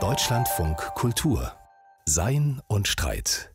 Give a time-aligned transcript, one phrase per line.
[0.00, 1.52] Deutschlandfunk Kultur
[2.06, 3.52] Sein und Streit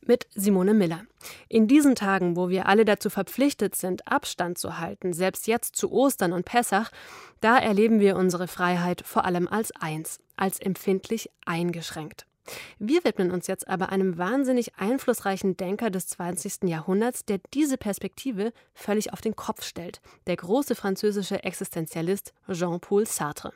[0.00, 1.04] mit Simone Miller.
[1.48, 5.92] In diesen Tagen, wo wir alle dazu verpflichtet sind, Abstand zu halten, selbst jetzt zu
[5.92, 6.90] Ostern und Pessach,
[7.40, 12.25] da erleben wir unsere Freiheit vor allem als eins, als empfindlich eingeschränkt.
[12.78, 16.64] Wir widmen uns jetzt aber einem wahnsinnig einflussreichen Denker des 20.
[16.64, 23.52] Jahrhunderts, der diese Perspektive völlig auf den Kopf stellt, der große französische Existenzialist Jean-Paul Sartre.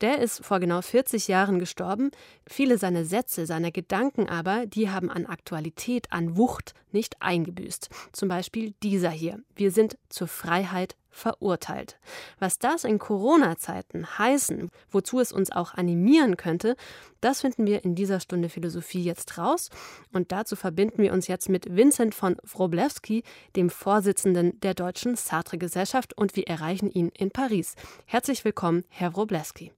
[0.00, 2.10] Der ist vor genau 40 Jahren gestorben.
[2.46, 7.88] Viele seiner Sätze, seiner Gedanken aber, die haben an Aktualität, an Wucht nicht eingebüßt.
[8.12, 9.40] Zum Beispiel dieser hier.
[9.54, 11.98] Wir sind zur Freiheit verurteilt.
[12.40, 16.74] Was das in Corona-Zeiten heißen, wozu es uns auch animieren könnte,
[17.20, 19.70] das finden wir in dieser Stunde Philosophie jetzt raus.
[20.12, 23.22] Und dazu verbinden wir uns jetzt mit Vincent von Wroblewski,
[23.54, 27.76] dem Vorsitzenden der Deutschen Sartre-Gesellschaft, und wir erreichen ihn in Paris.
[28.06, 29.72] Herzlich willkommen, Herr Wroblewski.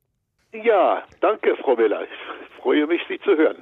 [0.52, 2.06] Ja, danke, Frau Miller
[2.64, 3.58] freue mich, Sie zu hören.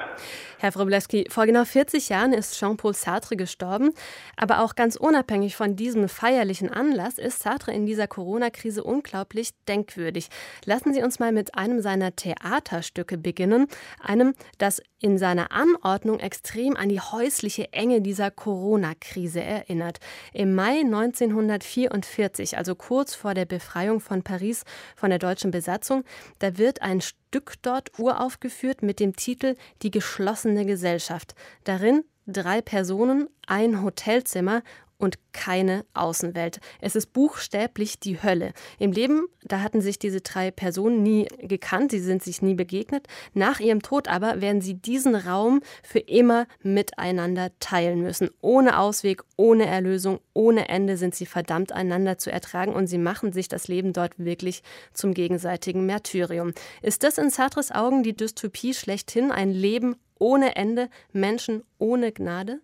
[0.61, 3.93] Herr Wroblewski, vor genau 40 Jahren ist Jean-Paul Sartre gestorben.
[4.37, 10.29] Aber auch ganz unabhängig von diesem feierlichen Anlass ist Sartre in dieser Corona-Krise unglaublich denkwürdig.
[10.65, 13.67] Lassen Sie uns mal mit einem seiner Theaterstücke beginnen.
[14.01, 19.99] Einem, das in seiner Anordnung extrem an die häusliche Enge dieser Corona-Krise erinnert.
[20.33, 24.63] Im Mai 1944, also kurz vor der Befreiung von Paris
[24.95, 26.05] von der deutschen Besatzung,
[26.39, 27.01] da wird ein
[27.33, 31.35] Stück dort uraufgeführt mit dem Titel Die geschlossene Gesellschaft.
[31.65, 34.63] Darin drei Personen, ein Hotelzimmer
[35.03, 36.61] und keine Außenwelt.
[36.81, 38.53] Es ist buchstäblich die Hölle.
[38.79, 43.09] Im Leben, da hatten sich diese drei Personen nie gekannt, sie sind sich nie begegnet.
[43.35, 48.31] Nach ihrem Tod aber werden sie diesen Raum für immer miteinander teilen müssen.
[48.41, 53.33] Ohne Ausweg, ohne Erlösung, ohne Ende sind sie verdammt einander zu ertragen und sie machen
[53.33, 56.53] sich das Leben dort wirklich zum gegenseitigen Märtyrium.
[56.81, 62.61] Ist das in Sartres Augen die Dystopie schlechthin, ein Leben ohne Ende, Menschen ohne Gnade?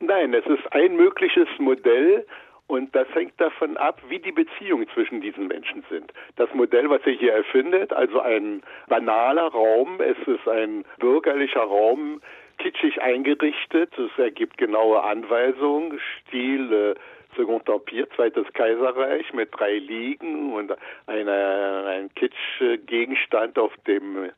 [0.00, 2.26] Nein, es ist ein mögliches Modell
[2.68, 6.12] und das hängt davon ab, wie die Beziehungen zwischen diesen Menschen sind.
[6.36, 12.22] Das Modell, was er hier erfindet, also ein banaler Raum, es ist ein bürgerlicher Raum,
[12.56, 16.94] kitschig eingerichtet, es ergibt genaue Anweisungen, Stil äh,
[17.36, 20.74] Second Empire, Zweites Kaiserreich mit drei Liegen und
[21.06, 24.30] einer, ein Kitsch-Gegenstand auf dem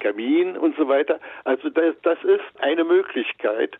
[0.00, 1.20] Kamin und so weiter.
[1.44, 3.78] Also das, das ist eine Möglichkeit,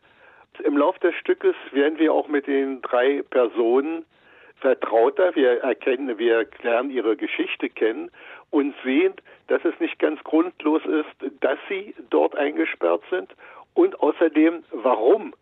[0.61, 4.05] im Lauf des Stückes werden wir auch mit den drei Personen
[4.61, 5.35] vertrauter.
[5.35, 8.11] Wir erkennen, wir lernen ihre Geschichte kennen
[8.51, 9.15] und sehen,
[9.49, 13.35] dass es nicht ganz grundlos ist, dass sie dort eingesperrt sind
[13.75, 15.35] und außerdem, warum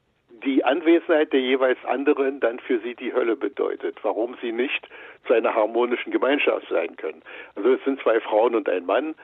[0.45, 4.89] die Anwesenheit der jeweils anderen dann für sie die Hölle bedeutet, warum sie nicht
[5.27, 7.23] zu einer harmonischen Gemeinschaft sein können.
[7.55, 9.15] Also es sind zwei Frauen und ein Mann,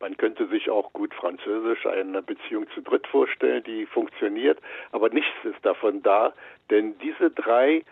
[0.00, 4.58] man könnte sich auch gut französisch eine Beziehung zu dritt vorstellen, die funktioniert,
[4.92, 6.32] aber nichts ist davon da,
[6.70, 7.82] denn diese drei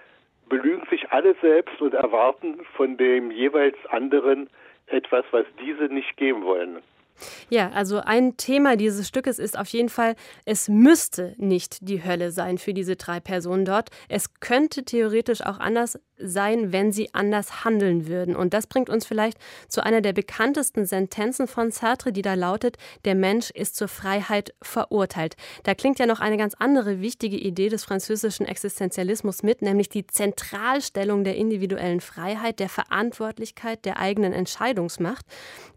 [0.49, 4.51] belügen sich alle selbst und erwarten von dem jeweils anderen
[4.87, 6.83] etwas, was diese nicht geben wollen.
[7.49, 12.33] Ja, also ein Thema dieses Stückes ist auf jeden Fall, es müsste nicht die Hölle
[12.33, 13.91] sein für diese drei Personen dort.
[14.09, 18.37] Es könnte theoretisch auch anders sein, wenn sie anders handeln würden.
[18.37, 19.39] Und das bringt uns vielleicht
[19.69, 24.55] zu einer der bekanntesten Sentenzen von Sartre, die da lautet, der Mensch ist zur Freiheit
[24.63, 25.37] verurteilt.
[25.65, 30.07] Da klingt ja noch eine ganz andere wichtige Idee des französischen Existenzialismus mit, nämlich die
[30.07, 35.27] Zentralstellung der individuellen Freiheit, der Verantwortlichkeit, der eigenen Entscheidungsmacht.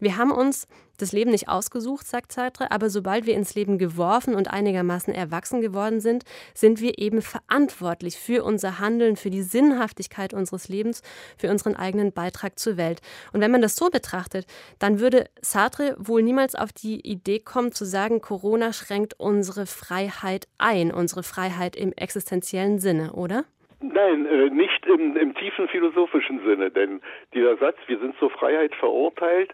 [0.00, 0.66] Wir haben uns
[0.98, 5.60] das Leben nicht ausgesucht, sagt Sartre, aber sobald wir ins Leben geworfen und einigermaßen erwachsen
[5.60, 6.24] geworden sind,
[6.54, 11.02] sind wir eben verantwortlich für unser Handeln, für die Sinnhaftigkeit unseres Lebens,
[11.38, 13.00] für unseren eigenen Beitrag zur Welt.
[13.32, 14.46] Und wenn man das so betrachtet,
[14.78, 20.46] dann würde Sartre wohl niemals auf die Idee kommen zu sagen, Corona schränkt unsere Freiheit
[20.58, 23.44] ein, unsere Freiheit im existenziellen Sinne, oder?
[23.80, 27.00] Nein, äh, nicht im, im tiefen philosophischen Sinne, denn
[27.32, 29.52] dieser Satz, wir sind zur Freiheit verurteilt,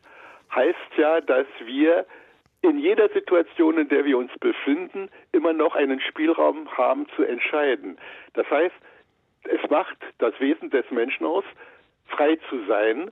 [0.54, 2.06] heißt ja, dass wir
[2.62, 7.98] in jeder Situation, in der wir uns befinden, immer noch einen Spielraum haben zu entscheiden.
[8.32, 8.74] Das heißt,
[9.44, 11.44] es macht das Wesen des Menschen aus,
[12.06, 13.10] frei zu sein,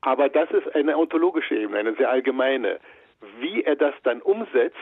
[0.00, 2.78] aber das ist eine ontologische Ebene, eine sehr allgemeine.
[3.40, 4.76] Wie er das dann umsetzt,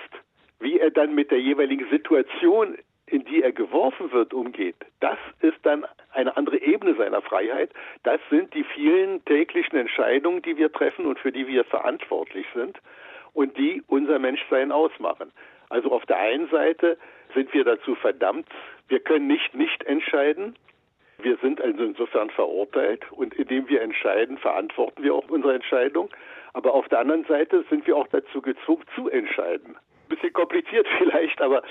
[0.58, 2.76] wie er dann mit der jeweiligen Situation
[3.06, 7.70] in die er geworfen wird, umgeht, das ist dann eine andere Ebene seiner Freiheit.
[8.04, 12.78] Das sind die vielen täglichen Entscheidungen, die wir treffen und für die wir verantwortlich sind
[13.34, 15.30] und die unser Menschsein ausmachen.
[15.68, 16.96] Also auf der einen Seite
[17.34, 18.48] sind wir dazu verdammt,
[18.88, 20.56] wir können nicht nicht entscheiden.
[21.22, 26.10] Wir sind also insofern verurteilt und indem wir entscheiden, verantworten wir auch unsere Entscheidung.
[26.54, 29.76] Aber auf der anderen Seite sind wir auch dazu gezwungen zu entscheiden.
[30.08, 31.62] Bisschen kompliziert vielleicht, aber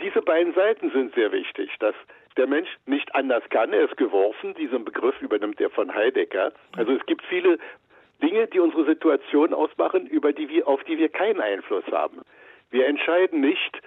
[0.00, 1.94] diese beiden Seiten sind sehr wichtig, dass
[2.36, 6.52] der Mensch nicht anders kann, er ist geworfen, diesen Begriff übernimmt er von Heidegger.
[6.76, 7.58] Also es gibt viele
[8.22, 12.22] Dinge, die unsere Situation ausmachen, über die wir, auf die wir keinen Einfluss haben.
[12.70, 13.82] Wir entscheiden nicht,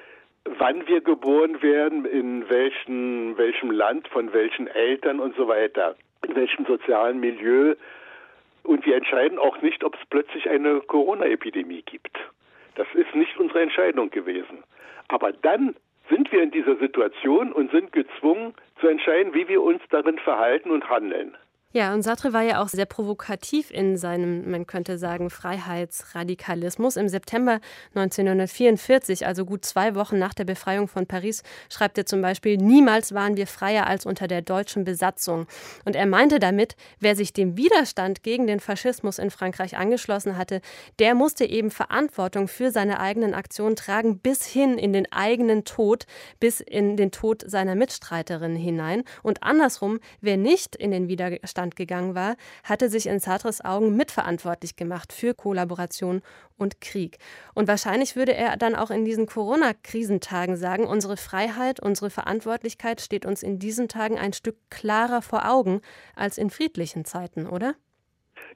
[0.46, 5.96] wann wir geboren werden, in welchen, welchem Land, von welchen Eltern und so weiter,
[6.28, 7.76] in welchem sozialen Milieu.
[8.64, 12.18] Und wir entscheiden auch nicht, ob es plötzlich eine Corona-Epidemie gibt.
[12.76, 14.64] Das ist nicht unsere Entscheidung gewesen.
[15.08, 15.76] Aber dann
[16.10, 20.72] sind wir in dieser Situation und sind gezwungen zu entscheiden, wie wir uns darin verhalten
[20.72, 21.36] und handeln.
[21.76, 26.96] Ja, und Sartre war ja auch sehr provokativ in seinem, man könnte sagen, Freiheitsradikalismus.
[26.96, 27.60] Im September
[27.96, 33.14] 1944, also gut zwei Wochen nach der Befreiung von Paris, schreibt er zum Beispiel, niemals
[33.14, 35.48] waren wir freier als unter der deutschen Besatzung.
[35.84, 40.62] Und er meinte damit, wer sich dem Widerstand gegen den Faschismus in Frankreich angeschlossen hatte,
[41.00, 46.06] der musste eben Verantwortung für seine eigenen Aktionen tragen, bis hin in den eigenen Tod,
[46.40, 49.04] bis in den Tod seiner Mitstreiterin hinein.
[49.24, 53.96] Und andersrum, wer nicht in den Widerstand Russland gegangen war, hatte sich in Sartres Augen
[53.96, 56.22] mitverantwortlich gemacht für Kollaboration
[56.58, 57.18] und Krieg.
[57.56, 63.26] Und wahrscheinlich würde er dann auch in diesen Corona-Krisentagen sagen, unsere Freiheit, unsere Verantwortlichkeit steht
[63.26, 65.82] uns in diesen Tagen ein Stück klarer vor Augen
[66.16, 67.74] als in friedlichen Zeiten, oder?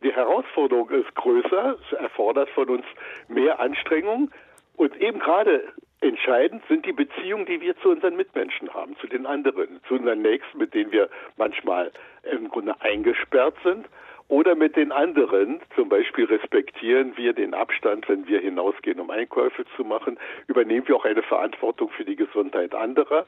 [0.03, 2.85] Die Herausforderung ist größer, es erfordert von uns
[3.27, 4.29] mehr Anstrengung.
[4.77, 9.25] Und eben gerade Entscheidend sind die Beziehungen, die wir zu unseren Mitmenschen haben, zu den
[9.25, 11.91] anderen, zu unseren Nächsten, mit denen wir manchmal
[12.31, 13.85] im Grunde eingesperrt sind.
[14.29, 19.65] Oder mit den anderen, zum Beispiel respektieren wir den Abstand, wenn wir hinausgehen, um Einkäufe
[19.75, 23.25] zu machen, übernehmen wir auch eine Verantwortung für die Gesundheit anderer.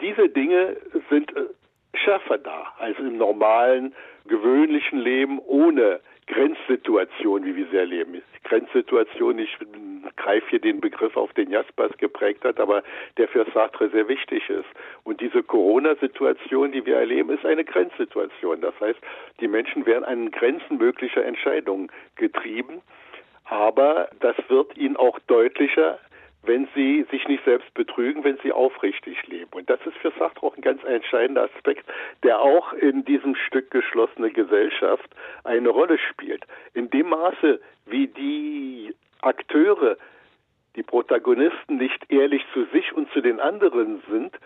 [0.00, 0.76] Diese Dinge
[1.08, 1.44] sind äh,
[1.94, 3.94] schärfer da als im normalen,
[4.26, 8.22] gewöhnlichen Leben ohne Grenzsituation, wie wir sie erleben.
[8.44, 9.56] Grenzsituation, ich
[10.16, 12.82] greife hier den Begriff auf, den Jaspers geprägt hat, aber
[13.16, 14.68] der für Sartre sehr wichtig ist.
[15.04, 18.60] Und diese Corona-Situation, die wir erleben, ist eine Grenzsituation.
[18.60, 18.98] Das heißt,
[19.40, 22.82] die Menschen werden an Grenzen möglicher Entscheidungen getrieben.
[23.44, 25.98] Aber das wird ihnen auch deutlicher,
[26.42, 29.50] wenn sie sich nicht selbst betrügen, wenn sie aufrichtig leben.
[29.52, 31.84] Und das ist für Sartre auch ein ganz entscheidender Aspekt,
[32.22, 35.08] der auch in diesem Stück geschlossene Gesellschaft
[35.44, 36.44] eine Rolle spielt.
[36.74, 39.96] In dem Maße, wie die Akteure,
[40.74, 44.36] die Protagonisten nicht ehrlich zu sich und zu den anderen sind,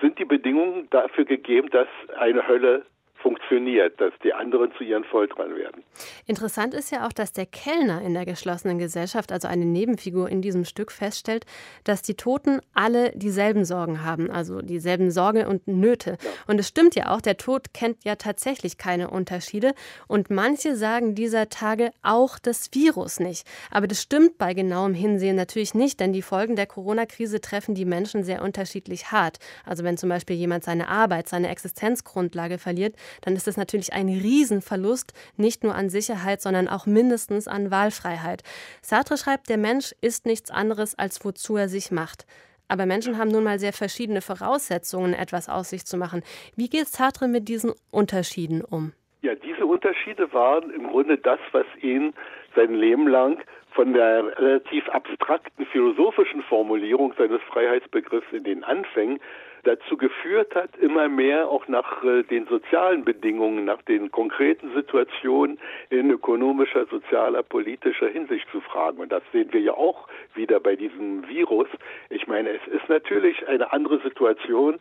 [0.00, 2.84] sind die Bedingungen dafür gegeben, dass eine Hölle
[3.22, 5.82] funktioniert, dass die anderen zu ihren Folterern werden.
[6.26, 10.42] Interessant ist ja auch, dass der Kellner in der geschlossenen Gesellschaft, also eine Nebenfigur in
[10.42, 11.46] diesem Stück, feststellt,
[11.84, 16.18] dass die Toten alle dieselben Sorgen haben, also dieselben Sorge und Nöte.
[16.22, 16.30] Ja.
[16.48, 19.74] Und es stimmt ja auch, der Tod kennt ja tatsächlich keine Unterschiede.
[20.08, 23.46] Und manche sagen dieser Tage auch das Virus nicht.
[23.70, 27.84] Aber das stimmt bei genauem Hinsehen natürlich nicht, denn die Folgen der Corona-Krise treffen die
[27.84, 29.38] Menschen sehr unterschiedlich hart.
[29.64, 34.08] Also wenn zum Beispiel jemand seine Arbeit, seine Existenzgrundlage verliert, dann ist das natürlich ein
[34.08, 38.42] Riesenverlust, nicht nur an Sicherheit, sondern auch mindestens an Wahlfreiheit.
[38.80, 42.26] Sartre schreibt, der Mensch ist nichts anderes, als wozu er sich macht.
[42.68, 46.22] Aber Menschen haben nun mal sehr verschiedene Voraussetzungen, etwas aus sich zu machen.
[46.56, 48.92] Wie geht Sartre mit diesen Unterschieden um?
[49.20, 52.14] Ja, diese Unterschiede waren im Grunde das, was ihn
[52.56, 53.38] sein Leben lang
[53.72, 59.20] von der relativ abstrakten philosophischen Formulierung seines Freiheitsbegriffs in den Anfängen
[59.64, 65.58] dazu geführt hat, immer mehr auch nach äh, den sozialen Bedingungen, nach den konkreten Situationen
[65.90, 68.98] in ökonomischer, sozialer, politischer Hinsicht zu fragen.
[68.98, 71.68] Und das sehen wir ja auch wieder bei diesem Virus.
[72.10, 74.78] Ich meine, es ist natürlich eine andere Situation,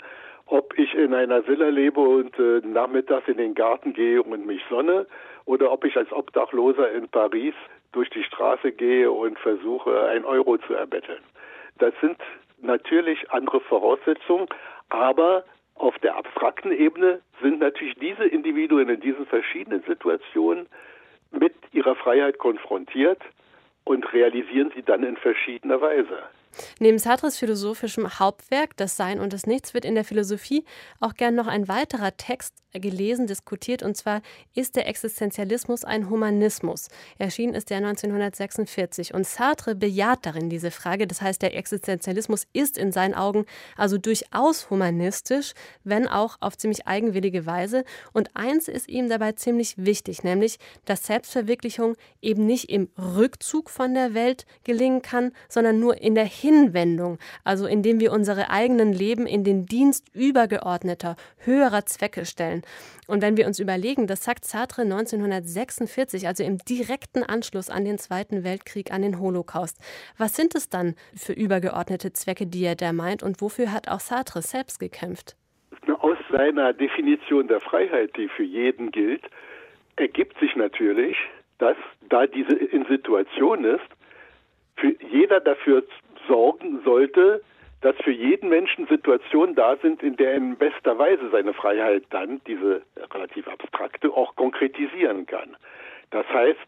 [0.48, 4.62] ob ich in einer Villa lebe und äh, nachmittags in den Garten gehe und mich
[4.70, 5.06] sonne
[5.46, 7.54] oder ob ich als Obdachloser in Paris
[7.92, 11.22] durch die Straße gehe und versuche, ein Euro zu erbetteln.
[11.78, 12.18] Das sind
[12.62, 14.48] natürlich andere Voraussetzungen,
[14.92, 15.44] aber
[15.76, 20.68] auf der abstrakten Ebene sind natürlich diese Individuen in diesen verschiedenen Situationen
[21.32, 23.22] mit ihrer Freiheit konfrontiert
[23.84, 26.20] und realisieren sie dann in verschiedener Weise.
[26.80, 30.66] Neben Sartres philosophischem Hauptwerk Das Sein und das Nichts wird in der Philosophie
[31.00, 34.22] auch gern noch ein weiterer Text gelesen, diskutiert, und zwar
[34.56, 36.88] Ist der Existenzialismus ein Humanismus?
[37.18, 41.08] Erschienen ist der 1946 und Sartre bejaht darin diese Frage.
[41.08, 45.54] Das heißt, der Existenzialismus ist in seinen Augen also durchaus humanistisch,
[45.84, 47.84] wenn auch auf ziemlich eigenwillige Weise.
[48.14, 53.94] Und eins ist ihm dabei ziemlich wichtig, nämlich, dass Selbstverwirklichung eben nicht im Rückzug von
[53.94, 59.28] der Welt gelingen kann, sondern nur in der Hinwendung, also indem wir unsere eigenen Leben
[59.28, 62.64] in den Dienst übergeordneter, höherer Zwecke stellen.
[63.08, 67.98] Und wenn wir uns überlegen, das sagt Sartre 1946, also im direkten Anschluss an den
[67.98, 69.78] Zweiten Weltkrieg, an den Holocaust,
[70.18, 74.00] was sind es dann für übergeordnete Zwecke, die er da meint und wofür hat auch
[74.00, 75.36] Sartre selbst gekämpft?
[76.00, 79.24] Aus seiner Definition der Freiheit, die für jeden gilt,
[79.98, 81.16] ergibt sich natürlich,
[81.60, 81.78] dass
[82.10, 83.88] da diese in Situation ist,
[84.78, 85.84] für jeder dafür
[86.28, 87.42] sorgen sollte,
[87.82, 92.04] dass für jeden Menschen Situationen da sind, in der er in bester Weise seine Freiheit
[92.12, 95.58] dann, diese relativ abstrakte, auch konkretisieren kann.
[96.12, 96.60] Das heißt,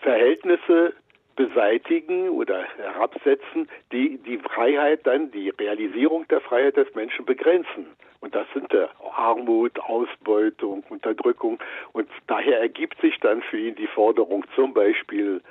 [0.00, 0.94] Verhältnisse
[1.36, 7.86] beseitigen oder herabsetzen, die die Freiheit dann, die Realisierung der Freiheit des Menschen begrenzen.
[8.20, 11.58] Und das sind ja Armut, Ausbeutung, Unterdrückung.
[11.92, 15.42] Und daher ergibt sich dann für ihn die Forderung zum Beispiel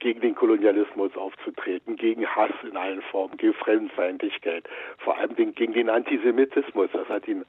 [0.00, 4.64] gegen den Kolonialismus aufzutreten, gegen Hass in allen Formen, gegen Fremdfeindlichkeit,
[4.98, 6.90] vor allem gegen den Antisemitismus.
[6.92, 7.44] Das hat ihn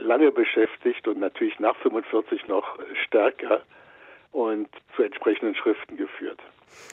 [0.00, 3.62] lange beschäftigt und natürlich nach 45 noch stärker
[4.32, 6.40] und zu entsprechenden Schriften geführt.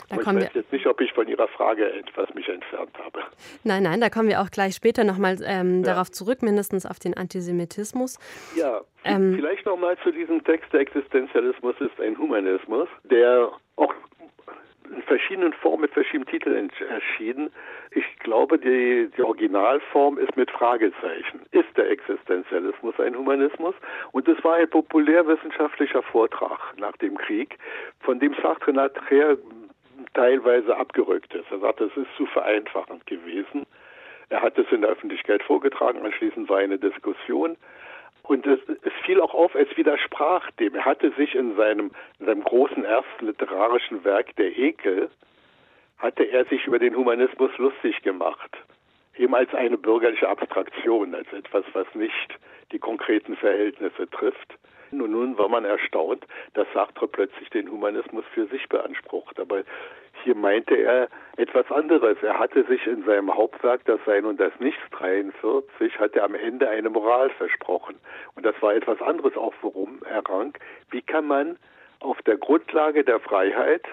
[0.09, 3.21] Da ich weiß jetzt nicht, ob ich von Ihrer Frage etwas mich entfernt habe.
[3.63, 5.93] Nein, nein, da kommen wir auch gleich später nochmal ähm, ja.
[5.93, 8.19] darauf zurück, mindestens auf den Antisemitismus.
[8.55, 13.93] Ja, ähm, vielleicht nochmal zu diesem Text, der Existenzialismus ist ein Humanismus, der auch
[14.93, 17.51] in verschiedenen Formen mit verschiedenen Titeln erschienen.
[17.91, 21.41] Ich glaube, die, die Originalform ist mit Fragezeichen.
[21.51, 23.75] Ist der Existenzialismus ein Humanismus?
[24.11, 27.57] Und es war ein populärwissenschaftlicher Vortrag nach dem Krieg,
[27.99, 29.37] von dem Sartre nachher
[30.13, 31.51] teilweise abgerückt ist.
[31.51, 33.65] Er sagte, es ist zu vereinfachend gewesen.
[34.29, 37.57] Er hat es in der Öffentlichkeit vorgetragen, anschließend war eine Diskussion.
[38.23, 40.73] Und es, es, fiel auch auf, es widersprach dem.
[40.75, 45.09] Er hatte sich in seinem, in seinem großen ersten literarischen Werk, Der Ekel,
[45.97, 48.51] hatte er sich über den Humanismus lustig gemacht.
[49.17, 52.39] Eben als eine bürgerliche Abstraktion, als etwas, was nicht
[52.71, 54.57] die konkreten Verhältnisse trifft.
[54.91, 59.39] Und nun war man erstaunt, dass Sartre plötzlich den Humanismus für sich beansprucht.
[59.39, 59.63] Aber
[60.25, 62.17] hier meinte er etwas anderes.
[62.21, 66.35] Er hatte sich in seinem Hauptwerk Das Sein und das Nichts 43 hat er am
[66.35, 67.95] Ende eine Moral versprochen.
[68.35, 70.53] Und das war etwas anderes auch, worum er rang.
[70.89, 71.57] Wie kann man
[71.99, 73.83] auf der Grundlage der Freiheit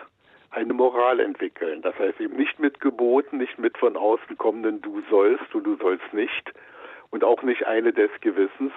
[0.52, 1.82] eine Moral entwickeln.
[1.82, 5.76] Das heißt eben nicht mit Geboten, nicht mit von außen kommenden Du sollst und du
[5.76, 6.52] sollst nicht
[7.10, 8.72] und auch nicht eine des Gewissens,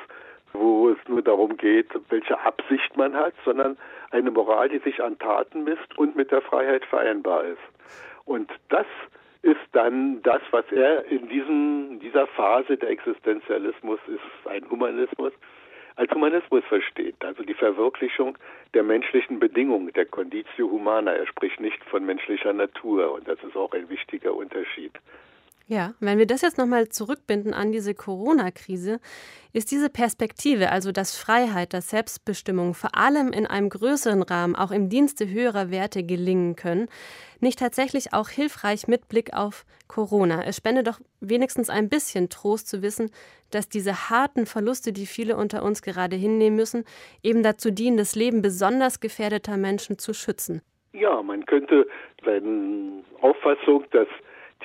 [0.58, 3.78] wo es nur darum geht, welche Absicht man hat, sondern
[4.12, 7.62] eine Moral, die sich an Taten misst und mit der Freiheit vereinbar ist.
[8.26, 8.86] Und das
[9.42, 15.34] ist dann das, was er in diesem, dieser Phase der Existenzialismus ist, ein Humanismus,
[15.98, 18.38] als Humanismus versteht, also die Verwirklichung
[18.74, 21.14] der menschlichen Bedingungen, der Conditio Humana.
[21.14, 24.92] Er spricht nicht von menschlicher Natur und das ist auch ein wichtiger Unterschied.
[25.68, 29.00] Ja, wenn wir das jetzt nochmal zurückbinden an diese Corona-Krise,
[29.52, 34.70] ist diese Perspektive, also dass Freiheit, dass Selbstbestimmung vor allem in einem größeren Rahmen, auch
[34.70, 36.88] im Dienste höherer Werte gelingen können,
[37.40, 40.44] nicht tatsächlich auch hilfreich mit Blick auf Corona?
[40.44, 43.10] Es spendet doch wenigstens ein bisschen Trost zu wissen,
[43.50, 46.86] dass diese harten Verluste, die viele unter uns gerade hinnehmen müssen,
[47.24, 50.62] eben dazu dienen, das Leben besonders gefährdeter Menschen zu schützen.
[50.94, 51.88] Ja, man könnte
[52.24, 54.08] seine Auffassung, dass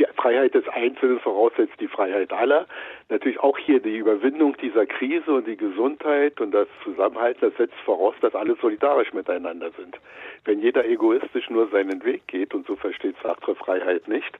[0.00, 2.66] die Freiheit des Einzelnen voraussetzt die Freiheit aller.
[3.10, 7.78] Natürlich auch hier die Überwindung dieser Krise und die Gesundheit und das Zusammenhalten, das setzt
[7.84, 9.98] voraus, dass alle solidarisch miteinander sind.
[10.44, 14.38] Wenn jeder egoistisch nur seinen Weg geht, und so versteht Sartre Freiheit nicht,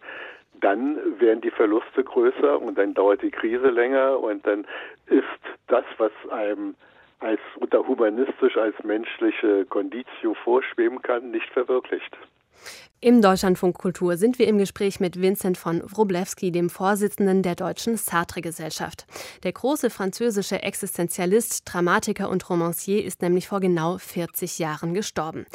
[0.61, 4.67] dann werden die Verluste größer und dann dauert die Krise länger und dann
[5.07, 5.25] ist
[5.69, 6.75] das, was einem
[7.21, 12.17] als unter humanistisch als menschliche Conditio vorschweben kann, nicht verwirklicht.
[13.02, 17.97] Im Deutschlandfunk Kultur sind wir im Gespräch mit Vincent von Wroblewski, dem Vorsitzenden der Deutschen
[17.97, 19.07] Sartre-Gesellschaft.
[19.42, 25.47] Der große französische Existenzialist, Dramatiker und Romancier ist nämlich vor genau 40 Jahren gestorben.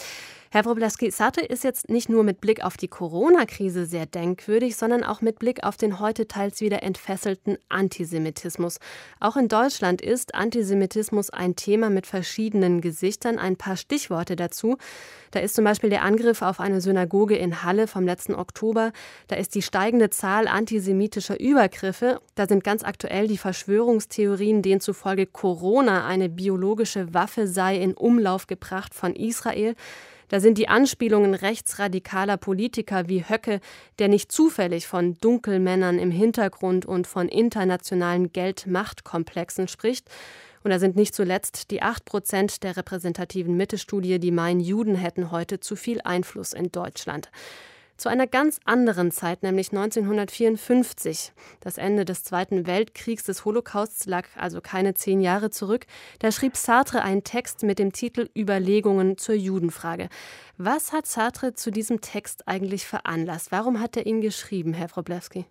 [0.55, 5.03] Herr Wroblewski, Sartre ist jetzt nicht nur mit Blick auf die Corona-Krise sehr denkwürdig, sondern
[5.03, 8.79] auch mit Blick auf den heute teils wieder entfesselten Antisemitismus.
[9.19, 13.37] Auch in Deutschland ist Antisemitismus ein Thema mit verschiedenen Gesichtern.
[13.37, 14.77] Ein paar Stichworte dazu.
[15.31, 18.91] Da ist zum Beispiel der Angriff auf eine Synagoge in Halle vom letzten Oktober.
[19.27, 22.19] Da ist die steigende Zahl antisemitischer Übergriffe.
[22.35, 28.47] Da sind ganz aktuell die Verschwörungstheorien, denen zufolge Corona eine biologische Waffe sei, in Umlauf
[28.47, 29.75] gebracht von Israel.
[30.29, 33.59] Da sind die Anspielungen rechtsradikaler Politiker wie Höcke,
[33.99, 40.09] der nicht zufällig von Dunkelmännern im Hintergrund und von internationalen Geld-Macht-Komplexen spricht.
[40.65, 45.29] Und da sind nicht zuletzt die 8 Prozent der repräsentativen Mitte-Studie, die meinen, Juden hätten
[45.29, 47.29] heute zu viel Einfluss in Deutschland.
[47.97, 51.31] zu einer ganz anderen Zeit, nämlich 1954.
[51.61, 55.85] Das Ende des Zweiten Weltkriegs des Holocausts lag also keine zehn Jahre zurück.
[56.19, 60.09] Da schrieb Sartre einen Text mit dem Titel Überlegungen zur Judenfrage.
[60.57, 63.51] Was hat Sartre zu diesem Text eigentlich veranlasst?
[63.51, 65.45] Warum hat er ihn geschrieben, Herr Wroblewski?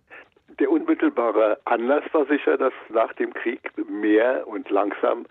[0.59, 3.59] Der unmittelbare Anlass war sicher, dass nach dem Krieg
[3.89, 5.25] mehr und langsam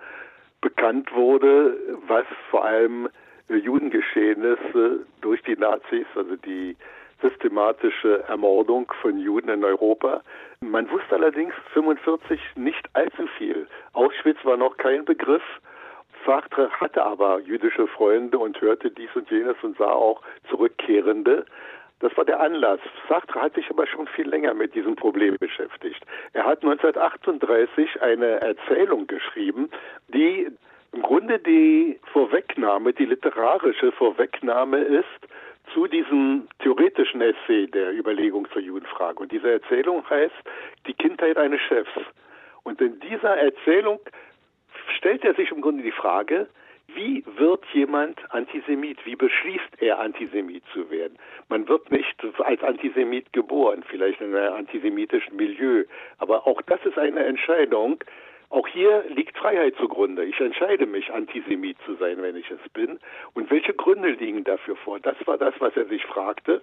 [0.60, 1.76] bekannt wurde,
[2.06, 3.08] was vor allem
[3.48, 6.76] Judengeschehnisse durch die Nazis, also die
[7.22, 10.22] systematische Ermordung von Juden in Europa.
[10.60, 13.66] Man wusste allerdings 45 nicht allzu viel.
[13.92, 15.42] Auschwitz war noch kein Begriff.
[16.26, 21.44] Sartre hatte aber jüdische Freunde und hörte dies und jenes und sah auch Zurückkehrende.
[22.04, 22.80] Das war der Anlass.
[23.08, 26.04] Sartre hat sich aber schon viel länger mit diesem Problem beschäftigt.
[26.34, 29.70] Er hat 1938 eine Erzählung geschrieben,
[30.08, 30.46] die
[30.92, 35.06] im Grunde die Vorwegnahme, die literarische Vorwegnahme ist
[35.72, 39.20] zu diesem theoretischen Essay der Überlegung zur Judenfrage.
[39.20, 40.34] Und diese Erzählung heißt
[40.86, 41.90] Die Kindheit eines Chefs.
[42.64, 43.98] Und in dieser Erzählung
[44.98, 46.48] stellt er sich im Grunde die Frage,
[46.88, 49.04] wie wird jemand Antisemit?
[49.04, 51.18] Wie beschließt er, Antisemit zu werden?
[51.48, 55.84] Man wird nicht als Antisemit geboren, vielleicht in einem antisemitischen Milieu.
[56.18, 57.98] Aber auch das ist eine Entscheidung,
[58.50, 60.24] auch hier liegt Freiheit zugrunde.
[60.24, 63.00] Ich entscheide mich, Antisemit zu sein, wenn ich es bin.
[63.32, 65.00] Und welche Gründe liegen dafür vor?
[65.00, 66.62] Das war das, was er sich fragte.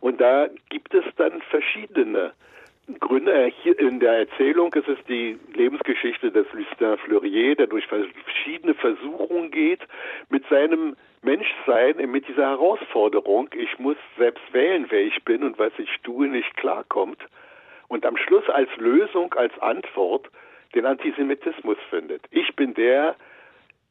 [0.00, 2.32] Und da gibt es dann verschiedene
[3.00, 3.52] Gründe.
[3.62, 9.50] Hier in der Erzählung ist es die Lebensgeschichte des Lucien Fleurier, der durch verschiedene Versuchungen
[9.50, 9.80] geht,
[10.30, 15.72] mit seinem Menschsein, mit dieser Herausforderung, ich muss selbst wählen, wer ich bin und was
[15.78, 17.18] ich tue, nicht klarkommt.
[17.88, 20.30] Und am Schluss als Lösung, als Antwort
[20.74, 22.22] den Antisemitismus findet.
[22.30, 23.16] Ich bin der,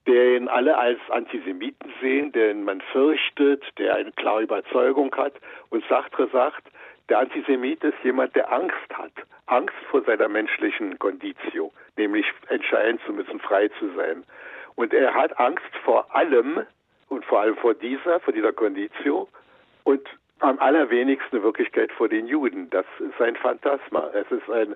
[0.08, 5.34] den alle als Antisemiten sehen, den man fürchtet, der eine klare Überzeugung hat.
[5.70, 6.64] Und Sartre sagt,
[7.10, 9.12] der Antisemit ist jemand, der Angst hat.
[9.46, 14.24] Angst vor seiner menschlichen Conditio, nämlich entscheiden zu müssen, frei zu sein.
[14.76, 16.66] Und er hat Angst vor allem
[17.08, 19.30] und vor allem vor dieser, vor dieser Conditio
[19.84, 20.06] und
[20.40, 22.70] am allerwenigsten Wirklichkeit vor den Juden.
[22.70, 24.10] Das ist ein Phantasma.
[24.14, 24.76] Es ist ein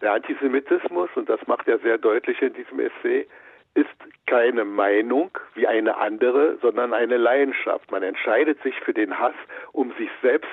[0.00, 3.26] der Antisemitismus, und das macht er sehr deutlich in diesem Essay,
[3.74, 3.88] ist
[4.26, 7.90] keine Meinung wie eine andere, sondern eine Leidenschaft.
[7.90, 9.34] Man entscheidet sich für den Hass,
[9.72, 10.48] um sich selbst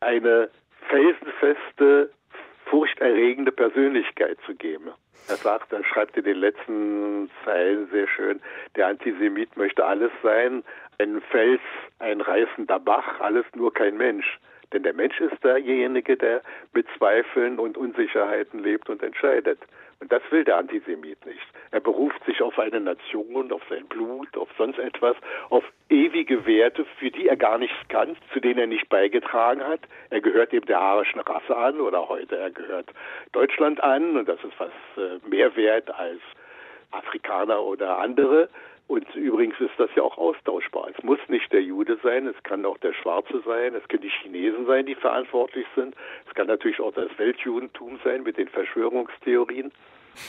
[0.00, 0.50] eine
[0.88, 2.10] felsenfeste,
[2.66, 4.90] furchterregende Persönlichkeit zu geben.
[5.28, 8.40] Er sagt, er schreibt in den letzten Zeilen sehr schön,
[8.76, 10.62] der Antisemit möchte alles sein,
[10.98, 11.60] ein Fels,
[11.98, 14.38] ein reißender Bach, alles nur kein Mensch.
[14.72, 19.58] Denn der Mensch ist derjenige, der mit Zweifeln und Unsicherheiten lebt und entscheidet.
[20.00, 21.46] Und das will der Antisemit nicht.
[21.72, 25.16] Er beruft sich auf eine Nation, auf sein Blut, auf sonst etwas,
[25.50, 29.80] auf ewige Werte, für die er gar nichts kann, zu denen er nicht beigetragen hat.
[30.10, 32.90] Er gehört eben der arischen Rasse an oder heute er gehört
[33.32, 36.20] Deutschland an und das ist was äh, mehr wert als
[36.92, 38.48] Afrikaner oder andere.
[38.88, 40.88] Und übrigens ist das ja auch austauschbar.
[40.96, 44.08] Es muss nicht der Jude sein, es kann auch der Schwarze sein, es können die
[44.08, 45.94] Chinesen sein, die verantwortlich sind.
[46.26, 49.70] Es kann natürlich auch das Weltjudentum sein mit den Verschwörungstheorien.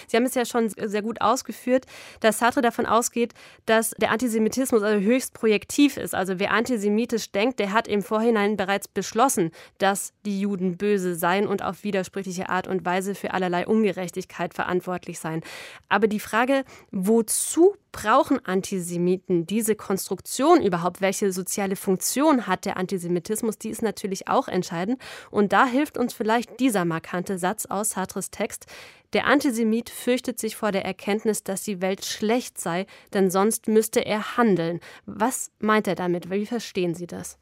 [0.08, 1.86] Sie haben es ja schon sehr gut ausgeführt,
[2.19, 3.34] dass Sartre davon ausgeht,
[3.65, 6.15] dass der Antisemitismus also höchst projektiv ist.
[6.15, 11.47] Also wer antisemitisch denkt, der hat im Vorhinein bereits beschlossen, dass die Juden böse seien
[11.47, 15.41] und auf widersprüchliche Art und Weise für allerlei Ungerechtigkeit verantwortlich seien.
[15.88, 21.02] Aber die Frage, wozu brauchen Antisemiten diese Konstruktion überhaupt?
[21.02, 23.58] Welche soziale Funktion hat der Antisemitismus?
[23.58, 25.02] Die ist natürlich auch entscheidend.
[25.32, 28.67] Und da hilft uns vielleicht dieser markante Satz aus Sartres Text.
[29.13, 34.05] Der Antisemit fürchtet sich vor der Erkenntnis, dass die Welt schlecht sei, denn sonst müsste
[34.05, 34.81] er handeln.
[35.07, 36.29] Was meint er damit?
[36.29, 37.39] Wie verstehen Sie das?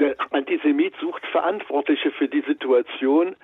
[0.00, 3.36] Der Antisemit sucht Verantwortliche für die Situation,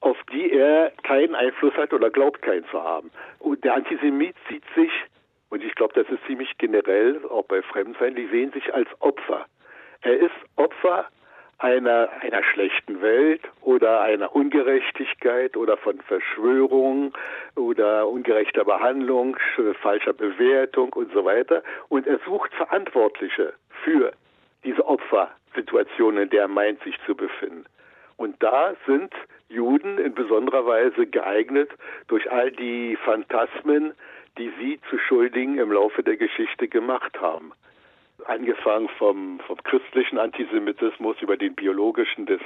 [0.00, 3.10] auf die er keinen Einfluss hat oder glaubt, keinen zu haben.
[3.38, 4.90] Und der Antisemit sieht sich,
[5.50, 9.44] und ich glaube, das ist ziemlich generell, auch bei Fremdsein, die sehen sich als Opfer.
[10.00, 11.06] Er ist Opfer
[11.58, 17.12] einer, einer schlechten Welt oder einer Ungerechtigkeit oder von Verschwörung
[17.56, 19.36] oder ungerechter Behandlung,
[19.80, 21.62] falscher Bewertung und so weiter.
[21.88, 24.12] Und er sucht Verantwortliche für
[24.64, 27.64] diese Opfersituation, in der er meint, sich zu befinden.
[28.16, 29.12] Und da sind
[29.48, 31.70] Juden in besonderer Weise geeignet
[32.08, 33.94] durch all die Phantasmen,
[34.38, 37.52] die sie zu Schuldigen im Laufe der Geschichte gemacht haben
[38.26, 42.40] angefangen vom, vom christlichen Antisemitismus über den biologischen des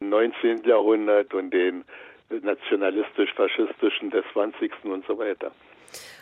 [0.00, 0.64] 19.
[0.64, 1.84] Jahrhunderts und den
[2.30, 4.72] nationalistisch-faschistischen des 20.
[4.84, 5.50] und so weiter.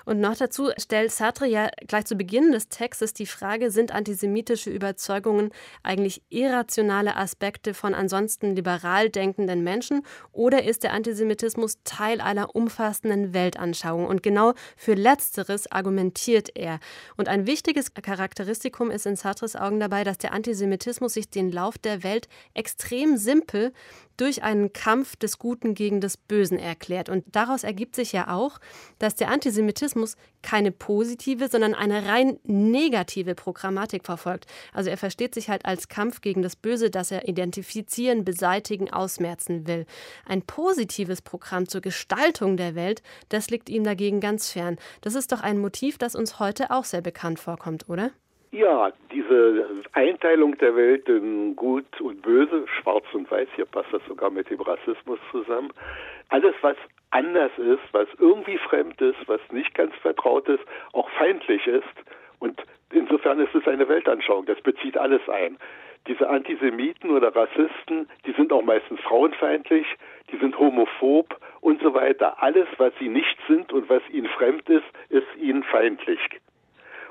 [0.08, 4.70] Und noch dazu stellt Sartre ja gleich zu Beginn des Textes die Frage, sind antisemitische
[4.70, 5.50] Überzeugungen
[5.82, 10.00] eigentlich irrationale Aspekte von ansonsten liberal denkenden Menschen
[10.32, 14.06] oder ist der Antisemitismus Teil einer umfassenden Weltanschauung?
[14.06, 16.80] Und genau für letzteres argumentiert er.
[17.18, 21.76] Und ein wichtiges Charakteristikum ist in Sartres Augen dabei, dass der Antisemitismus sich den Lauf
[21.76, 23.74] der Welt extrem simpel
[24.18, 27.08] durch einen Kampf des Guten gegen des Bösen erklärt.
[27.08, 28.58] Und daraus ergibt sich ja auch,
[28.98, 29.97] dass der Antisemitismus
[30.42, 34.46] keine positive, sondern eine rein negative Programmatik verfolgt.
[34.72, 39.66] Also er versteht sich halt als Kampf gegen das Böse, das er identifizieren, beseitigen, ausmerzen
[39.66, 39.86] will.
[40.26, 44.76] Ein positives Programm zur Gestaltung der Welt, das liegt ihm dagegen ganz fern.
[45.00, 48.10] Das ist doch ein Motiv, das uns heute auch sehr bekannt vorkommt, oder?
[48.50, 54.00] Ja, diese Einteilung der Welt in Gut und Böse, Schwarz und Weiß, hier passt das
[54.08, 55.70] sogar mit dem Rassismus zusammen.
[56.30, 56.76] Alles, was
[57.10, 61.84] anders ist, was irgendwie fremd ist, was nicht ganz vertraut ist, auch feindlich ist.
[62.38, 65.58] Und insofern ist es eine Weltanschauung, das bezieht alles ein.
[66.06, 69.86] Diese Antisemiten oder Rassisten, die sind auch meistens frauenfeindlich,
[70.30, 72.42] die sind homophob und so weiter.
[72.42, 76.20] Alles, was sie nicht sind und was ihnen fremd ist, ist ihnen feindlich.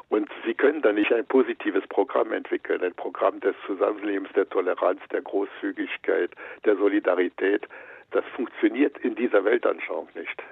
[0.09, 5.01] Und Sie können da nicht ein positives Programm entwickeln, ein Programm des Zusammenlebens, der Toleranz,
[5.11, 6.31] der Großzügigkeit,
[6.63, 7.67] der Solidarität.
[8.11, 10.43] Das funktioniert in dieser Weltanschauung nicht.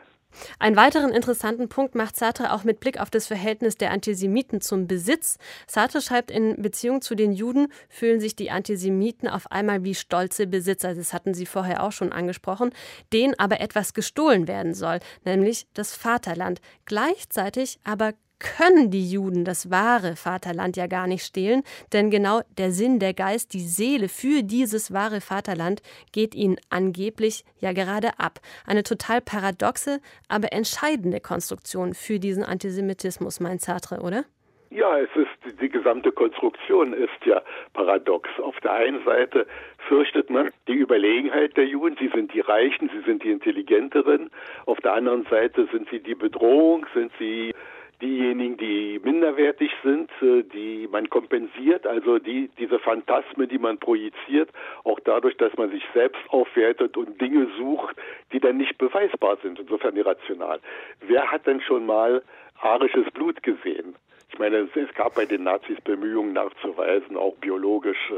[0.60, 4.88] Einen weiteren interessanten Punkt macht Sartre auch mit Blick auf das Verhältnis der Antisemiten zum
[4.88, 5.38] Besitz.
[5.68, 10.48] Sartre schreibt, in Beziehung zu den Juden fühlen sich die Antisemiten auf einmal wie stolze
[10.48, 12.72] Besitzer, das hatten Sie vorher auch schon angesprochen,
[13.14, 16.60] denen aber etwas gestohlen werden soll, nämlich das Vaterland.
[16.86, 18.14] Gleichzeitig aber
[18.46, 23.14] können die Juden das wahre Vaterland ja gar nicht stehlen, denn genau der Sinn, der
[23.14, 25.82] Geist, die Seele für dieses wahre Vaterland
[26.12, 28.40] geht ihnen angeblich ja gerade ab.
[28.68, 34.26] Eine total paradoxe, aber entscheidende Konstruktion für diesen Antisemitismus, meint Sartre, oder?
[34.70, 37.42] Ja, es ist die gesamte Konstruktion ist ja
[37.74, 38.30] paradox.
[38.40, 39.48] Auf der einen Seite
[39.88, 44.30] fürchtet man die Überlegenheit der Juden, sie sind die Reichen, sie sind die Intelligenteren.
[44.66, 47.54] Auf der anderen Seite sind sie die Bedrohung, sind sie
[48.02, 54.50] diejenigen, die minderwertig sind, äh, die man kompensiert, also die, diese Phantasmen, die man projiziert,
[54.84, 57.96] auch dadurch, dass man sich selbst aufwertet und Dinge sucht,
[58.32, 60.60] die dann nicht beweisbar sind, insofern irrational.
[61.02, 62.24] Wer hat denn schon mal
[62.60, 63.96] arisches Blut gesehen?
[64.32, 68.12] Ich meine, es gab bei den Nazis Bemühungen nachzuweisen, auch biologisch,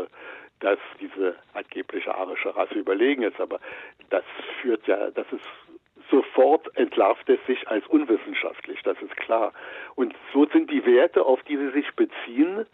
[0.59, 3.59] dass diese angebliche arische Rasse überlegen ist, aber
[4.09, 4.23] das
[4.61, 5.43] führt ja, das ist
[6.09, 9.53] sofort entlarvt es sich als unwissenschaftlich, das ist klar.
[9.95, 12.65] Und so sind die Werte, auf die sie sich beziehen,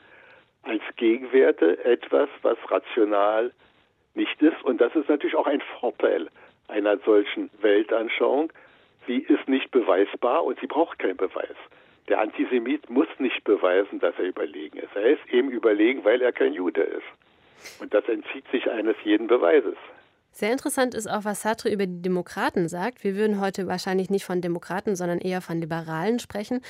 [0.63, 3.51] als Gegenwerte etwas, was rational
[4.13, 4.61] nicht ist.
[4.63, 6.29] Und das ist natürlich auch ein Vorteil
[6.67, 8.51] einer solchen Weltanschauung.
[9.05, 11.55] Sie ist nicht beweisbar und sie braucht keinen Beweis.
[12.07, 14.95] Der Antisemit muss nicht beweisen, dass er überlegen ist.
[14.95, 17.81] Er ist eben überlegen, weil er kein Jude ist.
[17.81, 19.77] Und das entzieht sich eines jeden Beweises.
[20.35, 23.03] Sehr interessant ist auch, was Sartre über die Demokraten sagt.
[23.03, 26.61] Wir würden heute wahrscheinlich nicht von Demokraten, sondern eher von Liberalen sprechen.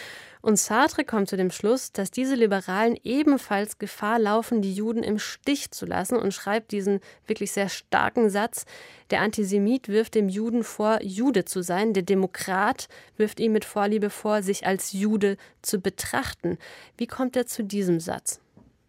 [0.41, 5.17] Und Sartre kommt zu dem Schluss, dass diese Liberalen ebenfalls Gefahr laufen, die Juden im
[5.17, 8.65] Stich zu lassen und schreibt diesen wirklich sehr starken Satz.
[9.11, 11.93] Der Antisemit wirft dem Juden vor, Jude zu sein.
[11.93, 16.57] Der Demokrat wirft ihm mit Vorliebe vor, sich als Jude zu betrachten.
[16.97, 18.42] Wie kommt er zu diesem Satz?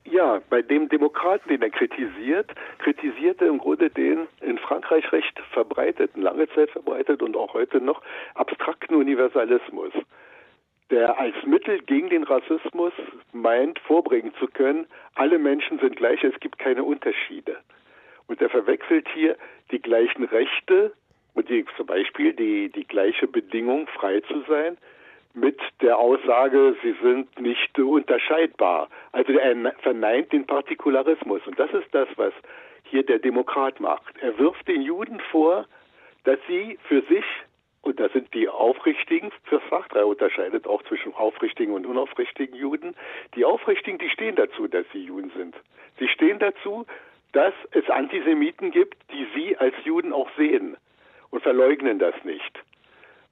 [0.05, 5.39] Ja, bei dem Demokraten, den er kritisiert, kritisiert er im Grunde den in Frankreich recht
[5.53, 8.03] verbreiteten, lange Zeit verbreitet und auch heute noch
[8.35, 9.93] abstrakten Universalismus,
[10.91, 12.93] der als Mittel gegen den Rassismus
[13.33, 17.57] meint, vorbringen zu können, alle Menschen sind gleich, es gibt keine Unterschiede.
[18.27, 19.37] Und er verwechselt hier
[19.71, 20.93] die gleichen Rechte
[21.33, 24.77] und die, zum Beispiel die, die gleiche Bedingung, frei zu sein,
[25.35, 28.89] mit der Aussage, sie sind nicht unterscheidbar.
[29.13, 31.45] Also er verneint den Partikularismus.
[31.47, 32.33] Und das ist das, was
[32.85, 34.17] hier der Demokrat macht.
[34.21, 35.67] Er wirft den Juden vor,
[36.23, 37.25] dass sie für sich,
[37.83, 42.95] und das sind die Aufrichtigen, für Sartre unterscheidet auch zwischen aufrichtigen und unaufrichtigen Juden,
[43.35, 45.57] die Aufrichtigen, die stehen dazu, dass sie Juden sind.
[45.99, 46.87] Sie stehen dazu,
[47.33, 50.77] dass es Antisemiten gibt, die sie als Juden auch sehen
[51.31, 52.64] und verleugnen das nicht.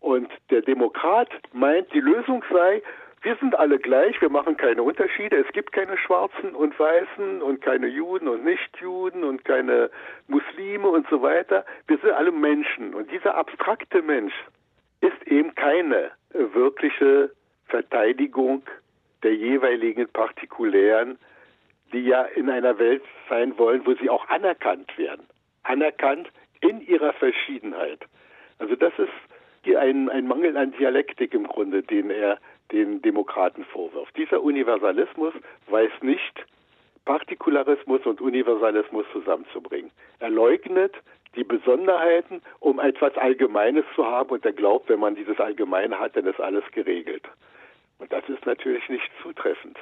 [0.03, 2.83] Und der Demokrat meint, die Lösung sei,
[3.23, 7.61] wir sind alle gleich, wir machen keine Unterschiede, es gibt keine Schwarzen und Weißen und
[7.63, 9.91] keine Juden und Nichtjuden und keine
[10.27, 11.65] Muslime und so weiter.
[11.87, 12.95] Wir sind alle Menschen.
[12.95, 14.35] Und dieser abstrakte Mensch
[15.03, 17.31] ist eben keine wirkliche
[17.67, 18.65] Verteidigung
[19.23, 21.17] der jeweiligen Partikulären,
[21.93, 25.25] die ja in einer Welt sein wollen, wo sie auch anerkannt werden.
[25.63, 26.29] Anerkannt
[26.61, 28.01] in ihrer Verschiedenheit.
[28.59, 29.13] Also das ist
[29.67, 32.39] ein, ein Mangel an Dialektik im Grunde, den er
[32.73, 34.17] den Demokraten vorwirft.
[34.17, 35.35] Dieser Universalismus
[35.69, 36.47] weiß nicht,
[37.05, 39.91] Partikularismus und Universalismus zusammenzubringen.
[40.21, 40.95] Er leugnet
[41.35, 46.17] die Besonderheiten, um etwas Allgemeines zu haben und er glaubt, wenn man dieses Allgemeine hat,
[46.17, 47.25] dann ist alles geregelt.
[47.99, 49.79] Und das ist natürlich nicht zutreffend.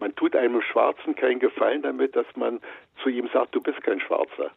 [0.00, 2.60] Man tut einem Schwarzen keinen Gefallen damit, dass man
[3.02, 4.50] zu ihm sagt, du bist kein Schwarzer.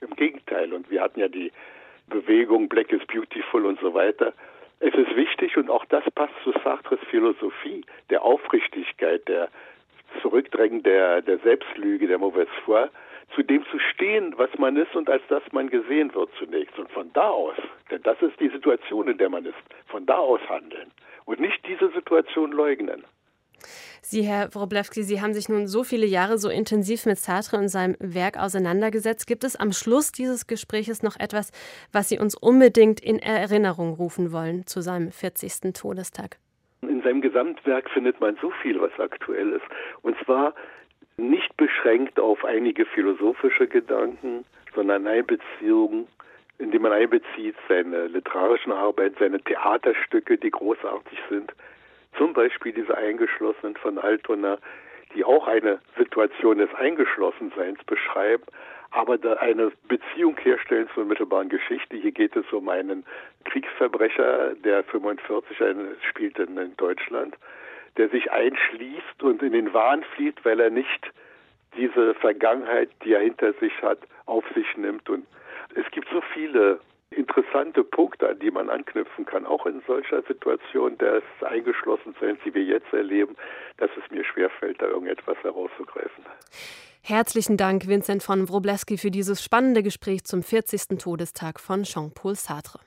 [0.00, 0.72] Im Gegenteil.
[0.72, 1.50] Und wir hatten ja die
[2.08, 4.32] Bewegung Black is Beautiful und so weiter.
[4.80, 9.48] Es ist wichtig und auch das passt zu Sartres Philosophie der Aufrichtigkeit, der
[10.20, 12.88] Zurückdrängen der, der Selbstlüge, der Mauvaise foi,
[13.34, 16.78] zu dem zu stehen, was man ist und als das man gesehen wird zunächst.
[16.78, 17.56] Und von da aus,
[17.90, 19.54] denn das ist die Situation, in der man ist,
[19.86, 20.90] von da aus handeln
[21.24, 23.04] und nicht diese Situation leugnen.
[24.02, 27.68] Sie, Herr Wroblewski, Sie haben sich nun so viele Jahre so intensiv mit Sartre und
[27.68, 29.26] seinem Werk auseinandergesetzt.
[29.26, 31.52] Gibt es am Schluss dieses Gespräches noch etwas,
[31.92, 35.72] was Sie uns unbedingt in Erinnerung rufen wollen zu seinem 40.
[35.72, 36.36] Todestag?
[36.82, 39.64] In seinem Gesamtwerk findet man so viel, was aktuell ist.
[40.02, 40.54] Und zwar
[41.16, 46.06] nicht beschränkt auf einige philosophische Gedanken, sondern Einbeziehungen,
[46.58, 51.52] indem man einbezieht seine literarischen Arbeiten, seine Theaterstücke, die großartig sind,
[52.16, 54.58] zum Beispiel diese Eingeschlossenen von Altona,
[55.14, 58.44] die auch eine Situation des Eingeschlossenseins beschreiben,
[58.90, 61.96] aber eine Beziehung herstellen zur unmittelbaren Geschichte.
[61.96, 63.04] Hier geht es um einen
[63.44, 65.56] Kriegsverbrecher, der 45
[66.08, 67.36] spielt in Deutschland,
[67.96, 71.10] der sich einschließt und in den Wahn flieht, weil er nicht
[71.76, 75.08] diese Vergangenheit, die er hinter sich hat, auf sich nimmt.
[75.10, 75.26] Und
[75.74, 76.78] es gibt so viele
[77.16, 82.64] interessante Punkte, an die man anknüpfen kann, auch in solcher Situation des Eingeschlossenseins, die wir
[82.64, 83.36] jetzt erleben,
[83.78, 86.24] dass es mir schwerfällt, da irgendetwas herauszugreifen.
[87.02, 90.98] Herzlichen Dank, Vincent von Wrobleski, für dieses spannende Gespräch zum 40.
[90.98, 92.80] Todestag von Jean-Paul Sartre.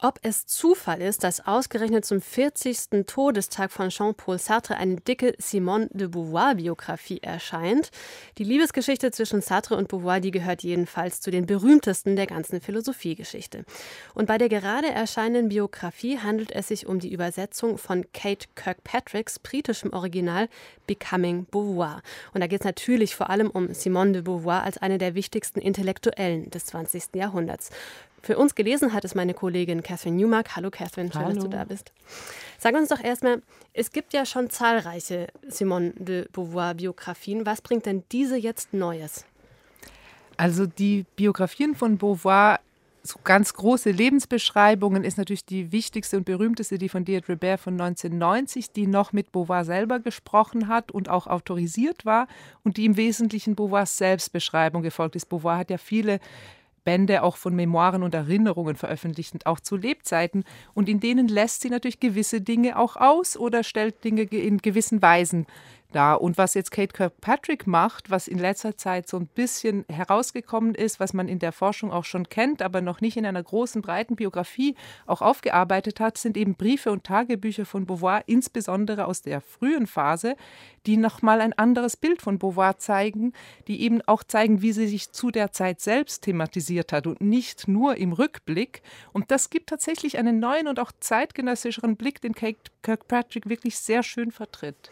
[0.00, 3.04] Ob es Zufall ist, dass ausgerechnet zum 40.
[3.04, 7.90] Todestag von Jean-Paul Sartre eine dicke Simone de Beauvoir-Biografie erscheint.
[8.38, 13.64] Die Liebesgeschichte zwischen Sartre und Beauvoir, die gehört jedenfalls zu den berühmtesten der ganzen Philosophiegeschichte.
[14.14, 19.40] Und bei der gerade erscheinenden Biografie handelt es sich um die Übersetzung von Kate Kirkpatricks
[19.40, 20.48] britischem Original
[20.86, 22.02] Becoming Beauvoir.
[22.32, 25.60] Und da geht es natürlich vor allem um Simone de Beauvoir als eine der wichtigsten
[25.60, 27.16] Intellektuellen des 20.
[27.16, 27.70] Jahrhunderts.
[28.22, 30.56] Für uns gelesen hat es meine Kollegin Catherine Newmark.
[30.56, 31.34] Hallo Catherine, schön, Hallo.
[31.34, 31.92] dass du da bist.
[32.58, 37.46] Sag uns doch erstmal, es gibt ja schon zahlreiche Simone de Beauvoir-Biografien.
[37.46, 39.24] Was bringt denn diese jetzt Neues?
[40.36, 42.60] Also die Biografien von Beauvoir
[43.02, 47.80] so ganz große Lebensbeschreibungen ist natürlich die wichtigste und berühmteste, die von Deirdre Baer von
[47.80, 52.26] 1990, die noch mit Beauvoir selber gesprochen hat und auch autorisiert war
[52.64, 55.26] und die im Wesentlichen Beauvoirs Selbstbeschreibung gefolgt ist.
[55.26, 56.20] Beauvoir hat ja viele
[56.88, 60.44] Bände auch von Memoiren und Erinnerungen veröffentlicht auch zu Lebzeiten.
[60.72, 65.02] Und in denen lässt sie natürlich gewisse Dinge auch aus oder stellt Dinge in gewissen
[65.02, 65.46] Weisen
[65.92, 66.14] da.
[66.14, 71.00] Und was jetzt Kate Kirkpatrick macht, was in letzter Zeit so ein bisschen herausgekommen ist,
[71.00, 74.16] was man in der Forschung auch schon kennt, aber noch nicht in einer großen, breiten
[74.16, 74.74] Biografie
[75.06, 80.36] auch aufgearbeitet hat, sind eben Briefe und Tagebücher von Beauvoir, insbesondere aus der frühen Phase,
[80.86, 83.32] die nochmal ein anderes Bild von Beauvoir zeigen,
[83.66, 87.68] die eben auch zeigen, wie sie sich zu der Zeit selbst thematisiert hat und nicht
[87.68, 88.82] nur im Rückblick.
[89.12, 94.02] Und das gibt tatsächlich einen neuen und auch zeitgenössischeren Blick, den Kate Kirkpatrick wirklich sehr
[94.02, 94.90] schön vertritt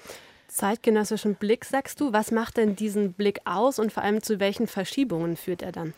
[0.48, 2.12] zeitgenössischen Blick, sagst du.
[2.12, 5.94] Was macht denn diesen Blick aus und vor allem zu welchen Verschiebungen führt er dann?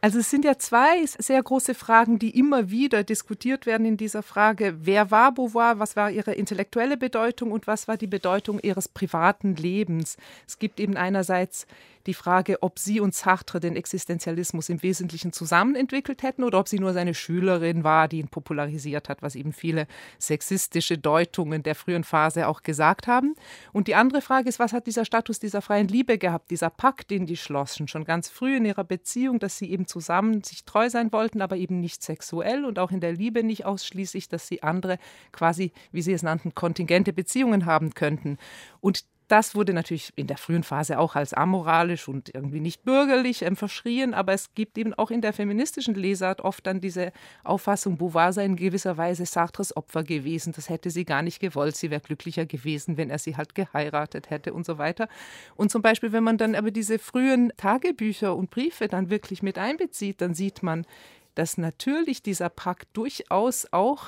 [0.00, 4.22] Also es sind ja zwei sehr große Fragen, die immer wieder diskutiert werden in dieser
[4.22, 4.76] Frage.
[4.82, 5.80] Wer war Beauvoir?
[5.80, 10.16] Was war ihre intellektuelle Bedeutung und was war die Bedeutung ihres privaten Lebens?
[10.46, 11.66] Es gibt eben einerseits
[12.08, 16.66] die Frage, ob sie und Sartre den Existenzialismus im Wesentlichen zusammen entwickelt hätten oder ob
[16.66, 19.86] sie nur seine Schülerin war, die ihn popularisiert hat, was eben viele
[20.18, 23.34] sexistische Deutungen der frühen Phase auch gesagt haben.
[23.74, 27.10] Und die andere Frage ist, was hat dieser Status dieser freien Liebe gehabt, dieser Pakt,
[27.10, 30.88] den die schlossen, schon ganz früh in ihrer Beziehung, dass sie eben zusammen sich treu
[30.88, 34.62] sein wollten, aber eben nicht sexuell und auch in der Liebe nicht ausschließlich, dass sie
[34.62, 34.98] andere
[35.30, 38.38] quasi, wie sie es nannten, kontingente Beziehungen haben könnten.
[38.80, 43.42] Und das wurde natürlich in der frühen Phase auch als amoralisch und irgendwie nicht bürgerlich
[43.42, 47.12] ähm, verschrien, aber es gibt eben auch in der feministischen Lesart oft dann diese
[47.44, 50.54] Auffassung, Beauvoir sei in gewisser Weise Sartres Opfer gewesen.
[50.54, 51.76] Das hätte sie gar nicht gewollt.
[51.76, 55.08] Sie wäre glücklicher gewesen, wenn er sie halt geheiratet hätte und so weiter.
[55.56, 59.58] Und zum Beispiel, wenn man dann aber diese frühen Tagebücher und Briefe dann wirklich mit
[59.58, 60.86] einbezieht, dann sieht man,
[61.34, 64.06] dass natürlich dieser Pakt durchaus auch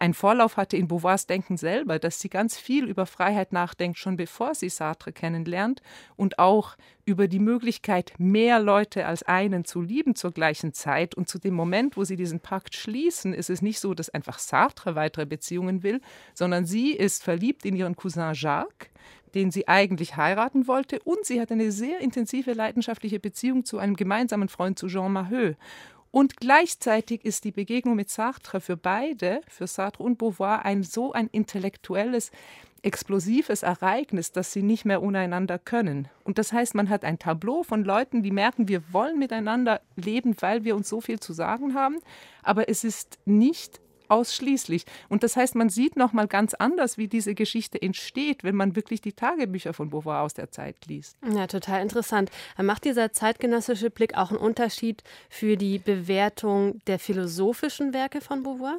[0.00, 4.16] einen Vorlauf hatte in Beauvoirs Denken selber, dass sie ganz viel über Freiheit nachdenkt, schon
[4.16, 5.82] bevor sie Sartre kennenlernt
[6.16, 11.14] und auch über die Möglichkeit, mehr Leute als einen zu lieben zur gleichen Zeit.
[11.14, 14.38] Und zu dem Moment, wo sie diesen Pakt schließen, ist es nicht so, dass einfach
[14.38, 16.00] Sartre weitere Beziehungen will,
[16.32, 18.88] sondern sie ist verliebt in ihren Cousin Jacques,
[19.34, 23.96] den sie eigentlich heiraten wollte, und sie hat eine sehr intensive leidenschaftliche Beziehung zu einem
[23.96, 25.54] gemeinsamen Freund, zu Jean Maheu.
[26.10, 31.12] Und gleichzeitig ist die Begegnung mit Sartre für beide, für Sartre und Beauvoir, ein so
[31.12, 32.32] ein intellektuelles,
[32.82, 36.08] explosives Ereignis, dass sie nicht mehr untereinander können.
[36.24, 40.34] Und das heißt, man hat ein Tableau von Leuten, die merken, wir wollen miteinander leben,
[40.40, 41.98] weil wir uns so viel zu sagen haben,
[42.42, 44.84] aber es ist nicht ausschließlich.
[45.08, 48.76] Und das heißt, man sieht noch mal ganz anders, wie diese Geschichte entsteht, wenn man
[48.76, 51.16] wirklich die Tagebücher von Beauvoir aus der Zeit liest.
[51.34, 52.30] Ja, total interessant.
[52.60, 58.78] Macht dieser zeitgenössische Blick auch einen Unterschied für die Bewertung der philosophischen Werke von Beauvoir?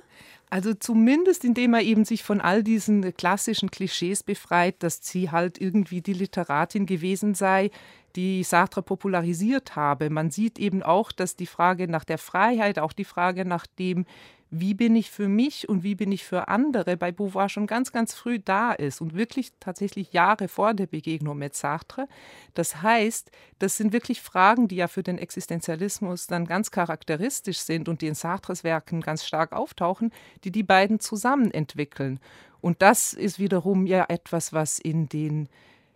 [0.50, 5.62] Also zumindest indem er eben sich von all diesen klassischen Klischees befreit, dass sie halt
[5.62, 7.72] irgendwie die Literatin gewesen sei,
[8.17, 10.10] die Sartre popularisiert habe.
[10.10, 14.06] Man sieht eben auch, dass die Frage nach der Freiheit, auch die Frage nach dem,
[14.54, 17.94] wie bin ich für mich und wie bin ich für andere bei Beauvoir schon ganz,
[17.94, 22.08] ganz früh da ist und wirklich tatsächlich Jahre vor der Begegnung mit Sartre.
[22.54, 27.88] Das heißt, das sind wirklich Fragen, die ja für den Existenzialismus dann ganz charakteristisch sind
[27.88, 30.12] und die in Sartres Werken ganz stark auftauchen,
[30.44, 32.20] die die beiden zusammen entwickeln.
[32.60, 35.48] Und das ist wiederum ja etwas, was in den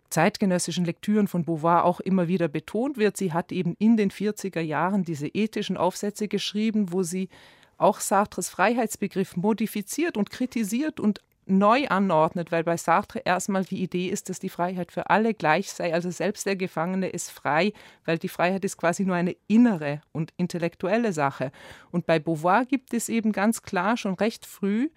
[0.10, 3.18] zeitgenössischen Lektüren von Beauvoir auch immer wieder betont wird.
[3.18, 7.28] Sie hat eben in den 40er Jahren diese ethischen Aufsätze geschrieben, wo sie
[7.78, 14.08] auch Sartres Freiheitsbegriff modifiziert und kritisiert und neu anordnet, weil bei Sartre erstmal die Idee
[14.08, 15.94] ist, dass die Freiheit für alle gleich sei.
[15.94, 20.34] Also selbst der Gefangene ist frei, weil die Freiheit ist quasi nur eine innere und
[20.38, 21.52] intellektuelle Sache.
[21.92, 24.90] Und bei Beauvoir gibt es eben ganz klar schon recht früh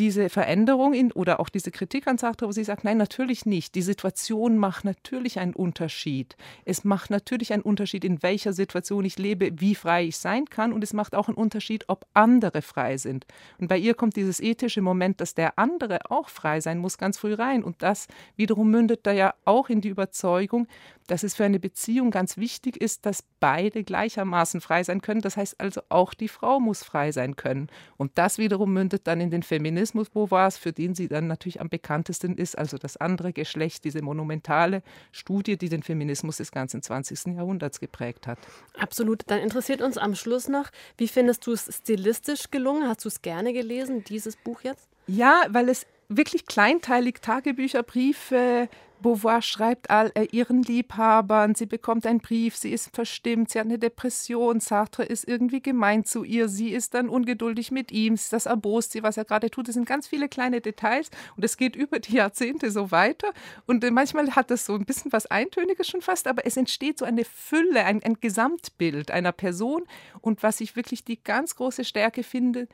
[0.00, 3.74] diese Veränderung in, oder auch diese Kritik an Sartre, wo sie sagt, nein, natürlich nicht.
[3.74, 6.38] Die Situation macht natürlich einen Unterschied.
[6.64, 10.72] Es macht natürlich einen Unterschied, in welcher Situation ich lebe, wie frei ich sein kann.
[10.72, 13.26] Und es macht auch einen Unterschied, ob andere frei sind.
[13.58, 17.18] Und bei ihr kommt dieses ethische Moment, dass der andere auch frei sein muss, ganz
[17.18, 17.62] früh rein.
[17.62, 20.66] Und das wiederum mündet da ja auch in die Überzeugung,
[21.08, 25.20] dass es für eine Beziehung ganz wichtig ist, dass beide gleichermaßen frei sein können.
[25.20, 27.68] Das heißt also, auch die Frau muss frei sein können.
[27.98, 31.68] Und das wiederum mündet dann in den Feminismus Beauvoirs, für den sie dann natürlich am
[31.68, 37.36] bekanntesten ist, also das andere Geschlecht, diese monumentale Studie, die den Feminismus des ganzen 20.
[37.36, 38.38] Jahrhunderts geprägt hat.
[38.78, 39.22] Absolut.
[39.26, 42.88] Dann interessiert uns am Schluss noch, wie findest du es stilistisch gelungen?
[42.88, 44.88] Hast du es gerne gelesen, dieses Buch jetzt?
[45.06, 48.68] Ja, weil es wirklich kleinteilig Tagebücher, Briefe,
[49.02, 53.66] Beauvoir schreibt all äh, ihren Liebhabern, sie bekommt einen Brief, sie ist verstimmt, sie hat
[53.66, 58.46] eine Depression, Sartre ist irgendwie gemein zu ihr, sie ist dann ungeduldig mit ihm, das
[58.46, 59.68] erbost sie, was er gerade tut.
[59.68, 63.28] Das sind ganz viele kleine Details und es geht über die Jahrzehnte so weiter.
[63.66, 66.98] Und äh, manchmal hat das so ein bisschen was Eintöniges schon fast, aber es entsteht
[66.98, 69.84] so eine Fülle, ein, ein Gesamtbild einer Person.
[70.20, 72.68] Und was ich wirklich die ganz große Stärke finde,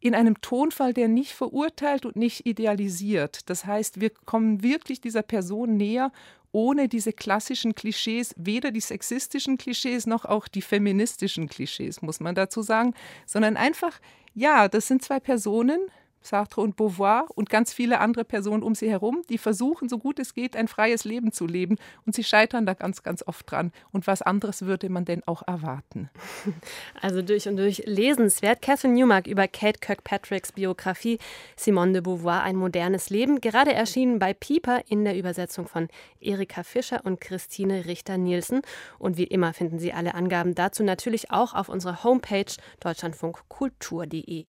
[0.00, 3.48] in einem Tonfall, der nicht verurteilt und nicht idealisiert.
[3.48, 6.12] Das heißt, wir kommen wirklich dieser Person näher,
[6.52, 12.34] ohne diese klassischen Klischees, weder die sexistischen Klischees noch auch die feministischen Klischees, muss man
[12.34, 12.94] dazu sagen,
[13.26, 14.00] sondern einfach,
[14.34, 15.80] ja, das sind zwei Personen,
[16.26, 20.18] Sartre und Beauvoir und ganz viele andere Personen um sie herum, die versuchen, so gut
[20.18, 21.76] es geht, ein freies Leben zu leben.
[22.04, 23.72] Und sie scheitern da ganz, ganz oft dran.
[23.92, 26.10] Und was anderes würde man denn auch erwarten?
[27.00, 28.62] Also durch und durch lesenswert.
[28.62, 31.18] Catherine Newmark über Kate Kirkpatricks Biografie
[31.56, 33.40] Simone de Beauvoir, ein modernes Leben.
[33.40, 35.88] Gerade erschienen bei Pieper in der Übersetzung von
[36.20, 38.62] Erika Fischer und Christine Richter-Nielsen.
[38.98, 44.46] Und wie immer finden Sie alle Angaben dazu natürlich auch auf unserer Homepage deutschlandfunkkultur.de.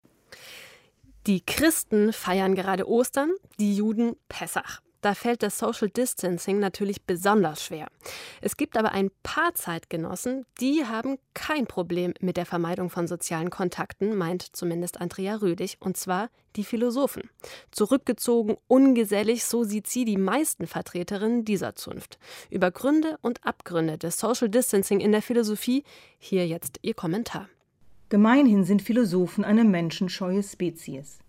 [1.26, 4.82] Die Christen feiern gerade Ostern, die Juden Pessach.
[5.00, 7.88] Da fällt das Social Distancing natürlich besonders schwer.
[8.42, 13.50] Es gibt aber ein paar Zeitgenossen, die haben kein Problem mit der Vermeidung von sozialen
[13.50, 17.30] Kontakten, meint zumindest Andrea Rödig, und zwar die Philosophen.
[17.72, 22.18] Zurückgezogen, ungesellig, so sieht sie die meisten Vertreterinnen dieser Zunft.
[22.50, 25.86] Über Gründe und Abgründe des Social Distancing in der Philosophie
[26.18, 27.48] hier jetzt ihr Kommentar.
[28.10, 31.20] Gemeinhin sind Philosophen eine menschenscheue Spezies.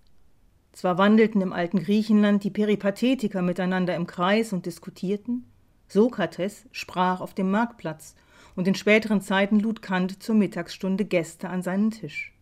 [0.73, 5.45] Zwar wandelten im alten Griechenland die Peripathetiker miteinander im Kreis und diskutierten,
[5.89, 8.17] Sokrates sprach auf dem Marktplatz
[8.57, 12.33] und in späteren Zeiten lud Kant zur Mittagsstunde Gäste an seinen Tisch.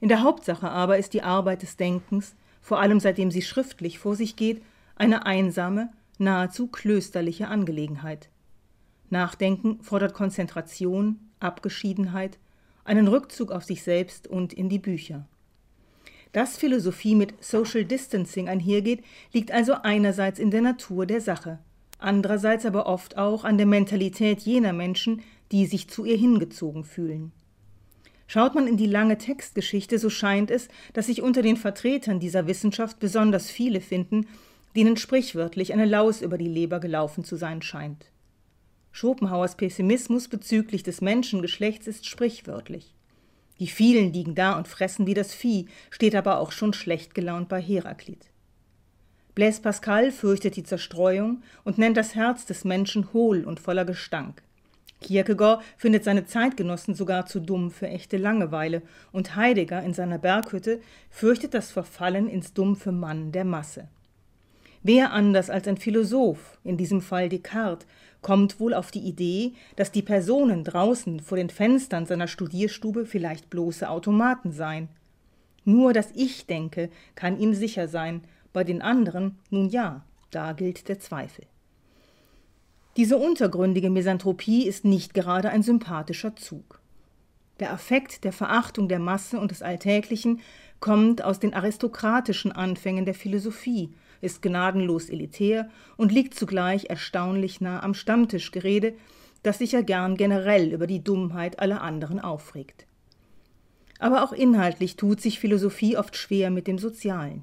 [0.00, 4.16] In der Hauptsache aber ist die Arbeit des Denkens, vor allem seitdem sie schriftlich vor
[4.16, 4.62] sich geht,
[4.94, 8.28] eine einsame, nahezu klösterliche Angelegenheit.
[9.08, 12.38] Nachdenken fordert Konzentration, Abgeschiedenheit,
[12.86, 15.26] einen Rückzug auf sich selbst und in die Bücher.
[16.32, 21.58] Dass Philosophie mit Social Distancing einhergeht, liegt also einerseits in der Natur der Sache,
[21.98, 25.22] andererseits aber oft auch an der Mentalität jener Menschen,
[25.52, 27.32] die sich zu ihr hingezogen fühlen.
[28.26, 32.46] Schaut man in die lange Textgeschichte, so scheint es, dass sich unter den Vertretern dieser
[32.46, 34.26] Wissenschaft besonders viele finden,
[34.74, 38.10] denen sprichwörtlich eine Laus über die Leber gelaufen zu sein scheint.
[38.96, 42.94] Schopenhauers Pessimismus bezüglich des Menschengeschlechts ist sprichwörtlich.
[43.60, 47.50] Die vielen liegen da und fressen wie das Vieh, steht aber auch schon schlecht gelaunt
[47.50, 48.30] bei Heraklit.
[49.34, 54.42] Blaise Pascal fürchtet die Zerstreuung und nennt das Herz des Menschen hohl und voller Gestank.
[55.02, 58.80] Kierkegaard findet seine Zeitgenossen sogar zu dumm für echte Langeweile
[59.12, 60.80] und Heidegger in seiner Berghütte
[61.10, 63.88] fürchtet das Verfallen ins dumpfe Mann der Masse.
[64.88, 67.88] Wer anders als ein Philosoph, in diesem Fall Descartes,
[68.26, 73.50] kommt wohl auf die Idee, dass die Personen draußen vor den Fenstern seiner Studierstube vielleicht
[73.50, 74.88] bloße Automaten seien.
[75.64, 80.88] Nur das Ich denke kann ihm sicher sein, bei den anderen nun ja, da gilt
[80.88, 81.46] der Zweifel.
[82.96, 86.80] Diese untergründige Misanthropie ist nicht gerade ein sympathischer Zug.
[87.60, 90.40] Der Affekt der Verachtung der Masse und des Alltäglichen
[90.80, 97.82] kommt aus den aristokratischen Anfängen der Philosophie, ist gnadenlos elitär und liegt zugleich erstaunlich nah
[97.82, 98.94] am Stammtischgerede,
[99.42, 102.86] das sich ja gern generell über die Dummheit aller anderen aufregt.
[103.98, 107.42] Aber auch inhaltlich tut sich Philosophie oft schwer mit dem Sozialen.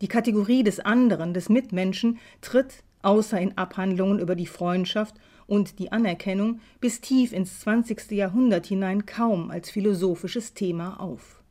[0.00, 5.14] Die Kategorie des anderen, des Mitmenschen, tritt außer in Abhandlungen über die Freundschaft
[5.46, 8.10] und die Anerkennung bis tief ins 20.
[8.10, 11.43] Jahrhundert hinein kaum als philosophisches Thema auf.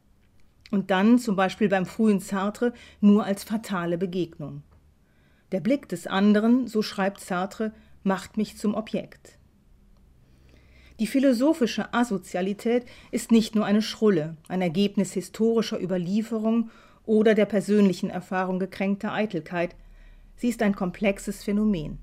[0.74, 4.64] Und dann zum Beispiel beim frühen Sartre nur als fatale Begegnung.
[5.52, 9.38] Der Blick des anderen, so schreibt Sartre, macht mich zum Objekt.
[11.00, 16.72] Die philosophische Asozialität ist nicht nur eine Schrulle, ein Ergebnis historischer Überlieferung
[17.06, 19.76] oder der persönlichen Erfahrung gekränkter Eitelkeit,
[20.38, 22.00] Sie ist ein komplexes Phänomen.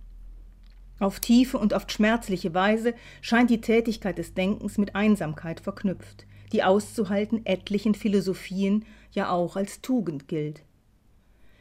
[1.01, 6.63] Auf tiefe und oft schmerzliche Weise scheint die Tätigkeit des Denkens mit Einsamkeit verknüpft, die
[6.63, 10.63] auszuhalten etlichen Philosophien ja auch als Tugend gilt.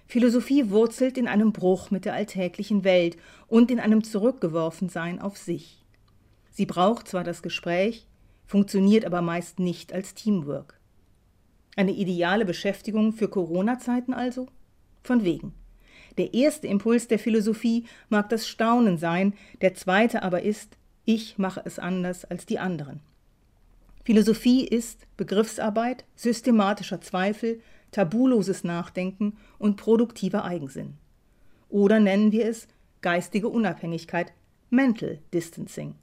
[0.08, 3.18] Philosophie wurzelt in einem Bruch mit der alltäglichen Welt
[3.48, 5.86] und in einem Zurückgeworfensein auf sich.
[6.50, 8.08] Sie braucht zwar das Gespräch,
[8.46, 10.80] funktioniert aber meist nicht als Teamwork.
[11.76, 14.48] Eine ideale Beschäftigung für Corona-Zeiten also?
[15.04, 15.54] Von wegen.
[16.18, 20.76] Der erste Impuls der Philosophie mag das Staunen sein, der zweite aber ist,
[21.06, 23.00] ich mache es anders als die anderen.
[24.04, 30.96] Philosophie ist Begriffsarbeit, systematischer Zweifel, tabuloses Nachdenken und produktiver Eigensinn.
[31.70, 32.68] Oder nennen wir es
[33.02, 34.34] geistige Unabhängigkeit,
[34.70, 35.96] Mental Distancing.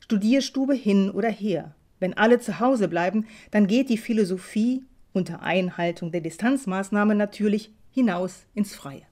[0.00, 1.74] Studierstube hin oder her.
[2.00, 8.46] Wenn alle zu Hause bleiben, dann geht die Philosophie unter Einhaltung der Distanzmaßnahme natürlich hinaus
[8.54, 9.06] ins Freie.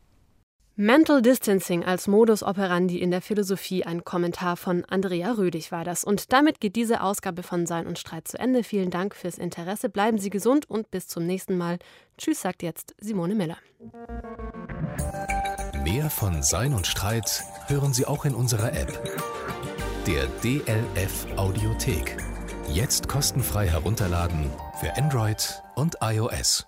[0.81, 6.05] Mental Distancing als Modus operandi in der Philosophie, ein Kommentar von Andrea Rödig war das.
[6.05, 8.65] Und damit geht diese Ausgabe von Sein und Streit zu Ende.
[8.65, 9.91] Vielen Dank fürs Interesse.
[9.91, 11.79] Bleiben Sie gesund und bis zum nächsten Mal.
[12.17, 13.59] Tschüss, sagt jetzt Simone Miller.
[15.85, 18.99] Mehr von Sein und Streit hören Sie auch in unserer App.
[20.07, 22.17] Der DLF Audiothek.
[22.73, 24.51] Jetzt kostenfrei herunterladen
[24.81, 26.67] für Android und iOS.